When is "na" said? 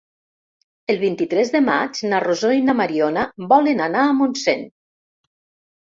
2.15-2.23, 2.71-2.77